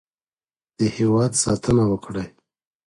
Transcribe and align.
د 0.77 0.79
هېواد 0.95 1.31
ساتنه 1.43 1.83
وکړئ. 1.91 2.27